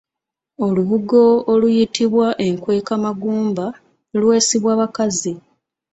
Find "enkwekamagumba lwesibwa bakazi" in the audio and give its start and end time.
2.47-5.33